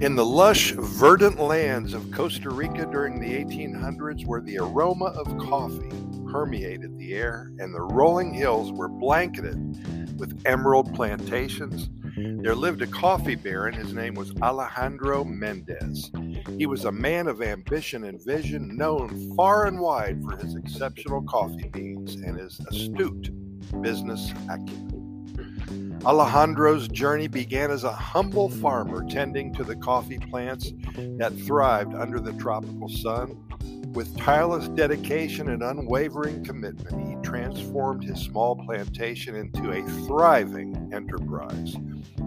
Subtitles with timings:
[0.00, 5.26] In the lush, verdant lands of Costa Rica during the 1800s, where the aroma of
[5.36, 5.90] coffee
[6.32, 9.58] permeated the air and the rolling hills were blanketed
[10.18, 13.74] with emerald plantations, there lived a coffee baron.
[13.74, 16.10] His name was Alejandro Mendez.
[16.56, 21.20] He was a man of ambition and vision, known far and wide for his exceptional
[21.24, 23.30] coffee beans and his astute
[23.82, 24.99] business acumen.
[26.04, 30.72] Alejandro's journey began as a humble farmer tending to the coffee plants
[31.18, 33.36] that thrived under the tropical sun.
[33.92, 41.74] With tireless dedication and unwavering commitment, he transformed his small plantation into a thriving enterprise.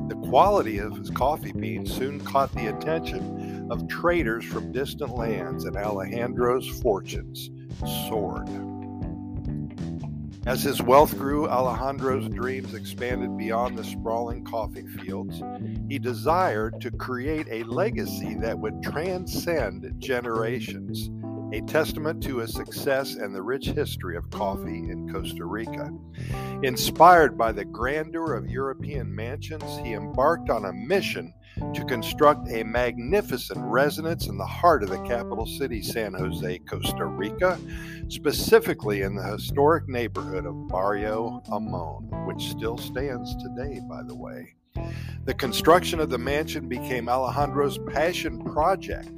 [0.10, 5.64] The quality of his coffee beans soon caught the attention of traders from distant lands,
[5.66, 7.50] and Alejandro's fortunes
[8.10, 8.50] soared.
[10.46, 15.42] As his wealth grew, Alejandro's dreams expanded beyond the sprawling coffee fields.
[15.88, 21.10] He desired to create a legacy that would transcend generations,
[21.54, 25.94] a testament to his success and the rich history of coffee in Costa Rica.
[26.64, 31.32] Inspired by the grandeur of European mansions, he embarked on a mission
[31.76, 37.06] to construct a magnificent residence in the heart of the capital city, San Jose, Costa
[37.06, 37.60] Rica,
[38.08, 44.56] specifically in the historic neighborhood of Barrio Amon, which still stands today, by the way.
[45.26, 49.12] The construction of the mansion became Alejandro's passion project.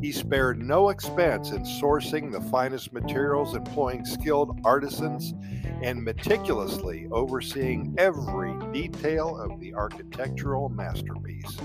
[0.00, 5.34] He spared no expense in sourcing the finest materials, employing skilled artisans,
[5.82, 11.56] and meticulously overseeing every detail of the architectural masterpiece.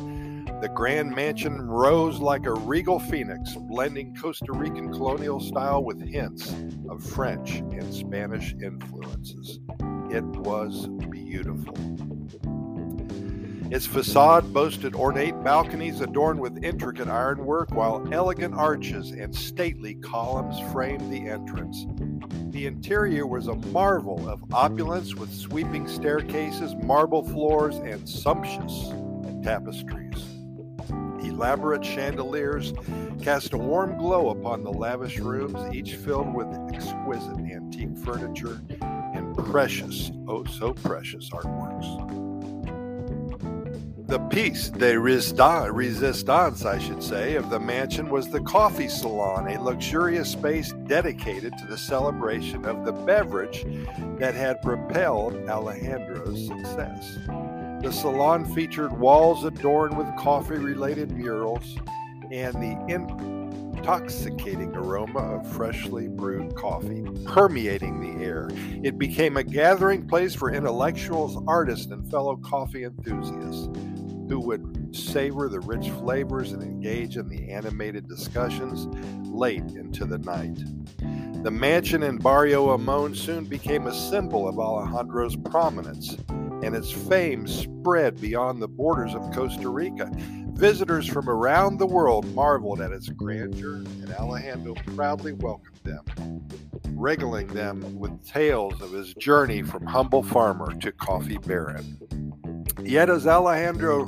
[0.61, 6.53] The grand mansion rose like a regal phoenix, blending Costa Rican colonial style with hints
[6.89, 9.59] of French and Spanish influences.
[10.09, 12.10] It was beautiful.
[13.71, 20.59] Its facade boasted ornate balconies adorned with intricate ironwork, while elegant arches and stately columns
[20.73, 21.85] framed the entrance.
[22.49, 28.91] The interior was a marvel of opulence with sweeping staircases, marble floors, and sumptuous
[29.41, 30.21] tapestries.
[31.23, 32.73] Elaborate chandeliers
[33.21, 38.59] cast a warm glow upon the lavish rooms, each filled with exquisite antique furniture
[39.13, 42.00] and precious, oh so precious artworks.
[44.11, 49.63] The piece de resistance, I should say, of the mansion was the coffee salon, a
[49.63, 53.63] luxurious space dedicated to the celebration of the beverage
[54.19, 57.19] that had propelled Alejandro's success.
[57.81, 61.77] The salon featured walls adorned with coffee related murals
[62.33, 68.49] and the intoxicating aroma of freshly brewed coffee permeating the air.
[68.83, 73.69] It became a gathering place for intellectuals, artists, and fellow coffee enthusiasts
[74.31, 78.87] who would savor the rich flavors and engage in the animated discussions
[79.27, 80.57] late into the night.
[81.43, 86.15] The mansion in Barrio Amon soon became a symbol of Alejandro's prominence,
[86.63, 90.09] and its fame spread beyond the borders of Costa Rica.
[90.53, 96.47] Visitors from around the world marveled at its grandeur, and Alejandro proudly welcomed them,
[96.91, 101.97] regaling them with tales of his journey from humble farmer to coffee baron.
[102.83, 104.05] Yet as Alejandro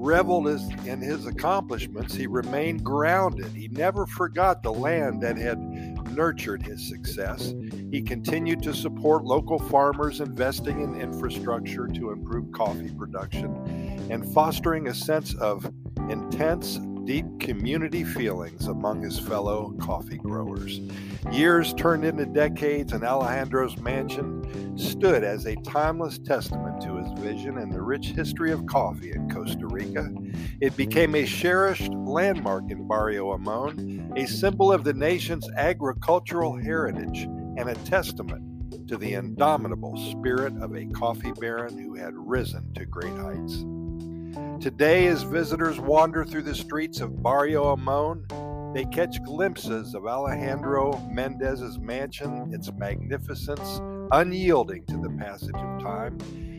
[0.00, 3.52] reveled in his accomplishments, he remained grounded.
[3.52, 5.58] He never forgot the land that had
[6.10, 7.54] nurtured his success.
[7.90, 13.54] He continued to support local farmers, investing in infrastructure to improve coffee production
[14.10, 15.70] and fostering a sense of
[16.08, 20.80] intense deep community feelings among his fellow coffee growers.
[21.32, 27.58] Years turned into decades, and Alejandro's mansion stood as a timeless testament to his vision
[27.58, 30.10] and the rich history of coffee in Costa Rica.
[30.60, 37.22] It became a cherished landmark in Barrio Amon, a symbol of the nation's agricultural heritage,
[37.56, 42.84] and a testament to the indomitable spirit of a coffee baron who had risen to
[42.84, 43.64] great heights.
[44.60, 48.26] Today, as visitors wander through the streets of Barrio Amon,
[48.74, 53.80] they catch glimpses of Alejandro Mendez's mansion, its magnificence,
[54.12, 56.18] unyielding to the passage of time.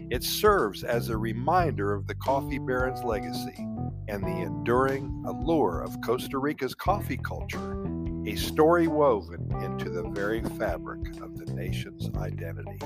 [0.09, 3.68] It serves as a reminder of the coffee baron's legacy
[4.07, 8.00] and the enduring allure of Costa Rica's coffee culture
[8.31, 12.80] a story woven into the very fabric of the nation's identity.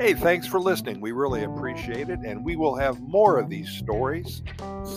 [0.00, 1.00] Hey, thanks for listening.
[1.00, 2.18] We really appreciate it.
[2.24, 4.42] And we will have more of these stories,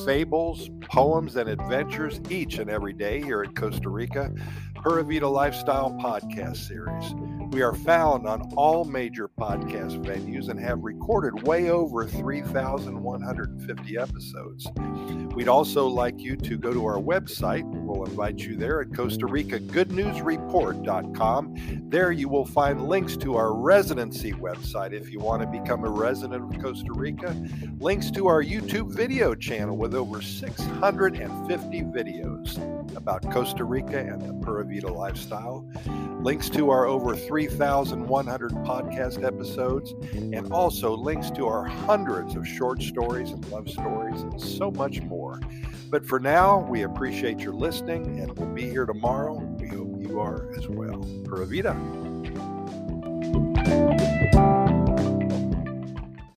[0.03, 4.33] fables, poems, and adventures each and every day here at Costa Rica
[4.81, 7.34] Pura Vida Lifestyle Podcast Series.
[7.55, 14.67] We are found on all major podcast venues and have recorded way over 3,150 episodes.
[15.33, 17.63] We'd also like you to go to our website.
[17.63, 21.55] We'll invite you there at Costa Rica GoodNewsReport.com.
[21.87, 25.89] There you will find links to our residency website if you want to become a
[25.89, 27.33] resident of Costa Rica,
[27.79, 34.33] links to our YouTube video channel with over 650 videos about Costa Rica and the
[34.45, 35.67] Pura Vida lifestyle,
[36.21, 42.81] links to our over 3,100 podcast episodes, and also links to our hundreds of short
[42.81, 45.39] stories and love stories and so much more.
[45.89, 49.35] But for now, we appreciate your listening and we'll be here tomorrow.
[49.35, 50.99] We hope you are as well.
[51.25, 51.75] Pura Vida.